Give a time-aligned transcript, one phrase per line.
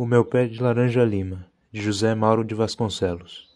[0.00, 3.48] O meu pé de laranja lima, de José Mauro de Vasconcelos.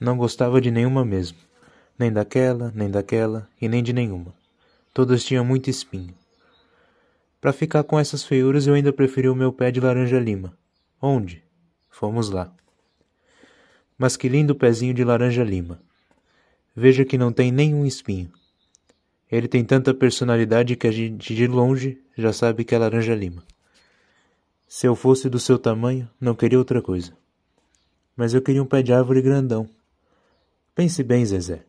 [0.00, 1.38] Não gostava de nenhuma mesmo,
[1.96, 4.34] nem daquela, nem daquela e nem de nenhuma.
[4.92, 6.12] Todas tinham muito espinho.
[7.40, 10.58] Para ficar com essas feiuras eu ainda preferi o meu pé de laranja lima.
[11.00, 11.40] Onde?
[11.88, 12.52] Fomos lá.
[13.96, 15.80] Mas que lindo pezinho de laranja lima.
[16.74, 18.28] Veja que não tem nenhum espinho.
[19.30, 23.44] Ele tem tanta personalidade que a gente de longe já sabe que é laranja lima.
[24.76, 27.16] Se eu fosse do seu tamanho, não queria outra coisa.
[28.16, 29.70] Mas eu queria um pé de árvore grandão.
[30.74, 31.64] Pense bem, Zezé.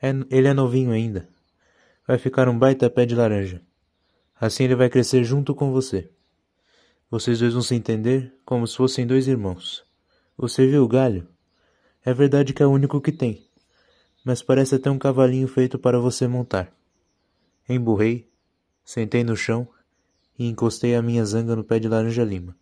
[0.00, 1.28] É, ele é novinho ainda.
[2.06, 3.60] Vai ficar um baita pé de laranja.
[4.40, 6.10] Assim ele vai crescer junto com você.
[7.10, 9.84] Vocês dois vão se entender como se fossem dois irmãos.
[10.34, 11.28] Você viu o galho?
[12.02, 13.46] É verdade que é o único que tem,
[14.24, 16.74] mas parece até um cavalinho feito para você montar.
[17.68, 18.26] Emburrei,
[18.86, 19.68] sentei no chão
[20.38, 22.54] e encostei a minha zanga no pé de laranja lima.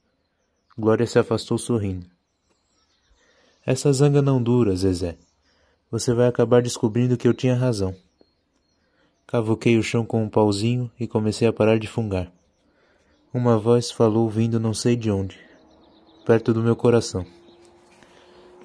[0.79, 2.07] Glória se afastou sorrindo.
[3.65, 5.19] Essa zanga não dura, Zezé.
[5.91, 7.95] Você vai acabar descobrindo que eu tinha razão.
[9.27, 12.33] Cavoquei o chão com um pauzinho e comecei a parar de fungar.
[13.35, 15.39] Uma voz falou vindo não sei de onde,
[16.25, 17.27] perto do meu coração.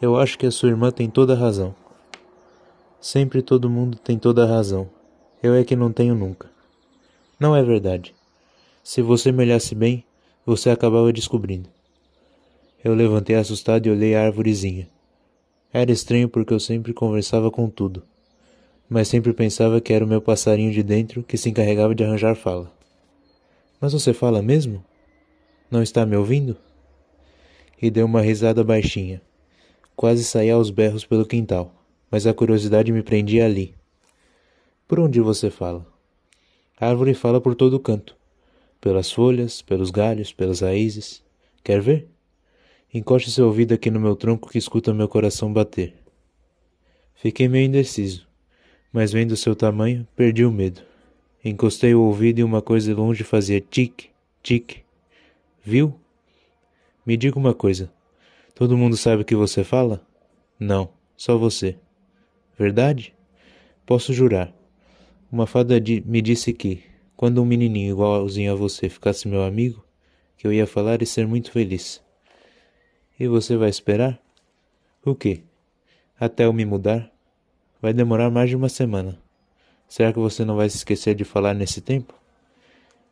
[0.02, 1.76] Eu acho que a sua irmã tem toda a razão.
[3.00, 4.90] Sempre todo mundo tem toda a razão.
[5.42, 6.50] Eu é que não tenho nunca.
[7.40, 8.14] Não é verdade.
[8.84, 10.04] Se você me olhasse bem,
[10.44, 11.70] você acabava descobrindo.
[12.84, 14.90] Eu levantei assustado e olhei a árvorezinha.
[15.72, 18.02] Era estranho porque eu sempre conversava com tudo,
[18.90, 22.36] mas sempre pensava que era o meu passarinho de dentro que se encarregava de arranjar
[22.36, 22.74] fala.
[23.80, 24.84] Mas você fala mesmo?
[25.70, 26.58] Não está me ouvindo?
[27.80, 29.22] E deu uma risada baixinha.
[29.96, 31.72] Quase saí aos berros pelo quintal,
[32.10, 33.76] mas a curiosidade me prendia ali.
[34.88, 35.86] Por onde você fala?
[36.80, 38.20] A árvore fala por todo canto
[38.82, 41.24] pelas folhas, pelos galhos, pelas raízes.
[41.64, 42.10] Quer ver?
[42.92, 45.94] Encoste seu ouvido aqui no meu tronco que escuta meu coração bater.
[47.14, 48.28] Fiquei meio indeciso,
[48.92, 50.82] mas vendo seu tamanho, perdi o medo.
[51.46, 54.10] Encostei o ouvido e uma coisa longe fazia tic,
[54.44, 54.80] tic.
[55.64, 55.94] Viu?
[57.06, 57.92] Me diga uma coisa.
[58.56, 60.06] Todo mundo sabe o que você fala?
[60.60, 61.78] Não, só você.
[62.58, 63.14] Verdade?
[63.86, 64.54] Posso jurar.
[65.32, 66.84] Uma fada me disse que,
[67.22, 69.86] quando um menininho igualzinho a você ficasse meu amigo,
[70.36, 72.02] que eu ia falar e ser muito feliz.
[73.20, 74.20] E você vai esperar?
[75.06, 75.44] O quê?
[76.20, 77.14] Até eu me mudar?
[77.80, 79.22] Vai demorar mais de uma semana.
[79.88, 82.16] Será que você não vai se esquecer de falar nesse tempo?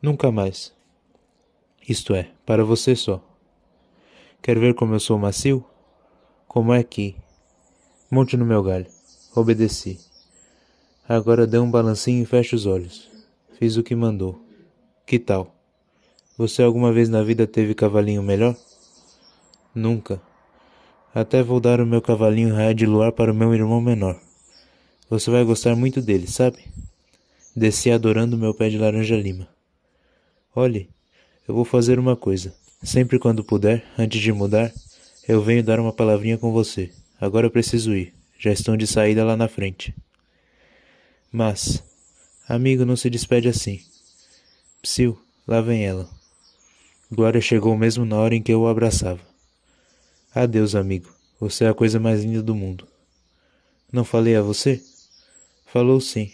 [0.01, 0.73] Nunca mais.
[1.87, 3.23] Isto é, para você só.
[4.41, 5.63] Quer ver como eu sou macio?
[6.47, 7.15] Como é que?
[8.09, 8.87] Monte no meu galho.
[9.35, 9.99] Obedeci.
[11.07, 13.08] Agora dê um balancinho e feche os olhos.
[13.59, 14.41] Fiz o que mandou.
[15.05, 15.53] Que tal?
[16.37, 18.55] Você alguma vez na vida teve cavalinho melhor?
[19.75, 20.21] Nunca.
[21.13, 24.17] Até vou dar o meu cavalinho raio de luar para o meu irmão menor.
[25.09, 26.59] Você vai gostar muito dele, sabe?
[27.53, 29.49] Desci adorando meu pé de laranja lima.
[30.55, 30.89] Olhe,
[31.45, 32.55] eu vou fazer uma coisa.
[32.81, 34.71] Sempre quando puder, antes de mudar,
[35.27, 36.93] eu venho dar uma palavrinha com você.
[37.19, 38.13] Agora eu preciso ir.
[38.37, 39.93] Já estão de saída lá na frente.
[41.29, 41.83] Mas,
[42.49, 43.79] Amigo, não se despede assim.
[44.81, 46.09] Psiu, lá vem ela.
[47.11, 49.19] Glória chegou mesmo na hora em que eu o abraçava.
[50.33, 51.13] Adeus, amigo.
[51.39, 52.87] Você é a coisa mais linda do mundo.
[53.93, 54.81] Não falei a você?
[55.67, 56.33] Falou sim.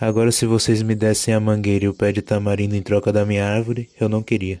[0.00, 3.24] Agora, se vocês me dessem a mangueira e o pé de tamarindo em troca da
[3.24, 4.60] minha árvore, eu não queria.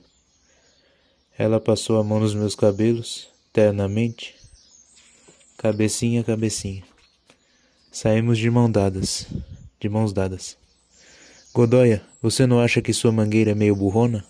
[1.36, 4.36] Ela passou a mão nos meus cabelos, ternamente.
[5.58, 6.84] Cabecinha, cabecinha.
[7.90, 9.26] Saímos de mão dadas,
[9.80, 10.56] de mãos dadas.
[11.56, 14.22] Godoya, você não acha que sua mangueira é meio burrona?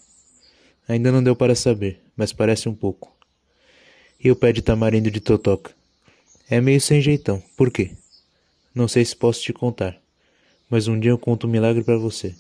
[0.87, 3.13] Ainda não deu para saber, mas parece um pouco.
[4.23, 5.75] E o pé de tamarindo de Totoca?
[6.49, 7.43] É meio sem jeitão.
[7.57, 7.91] Por quê?
[8.73, 10.01] Não sei se posso te contar,
[10.71, 12.33] mas um dia eu conto um milagre para você.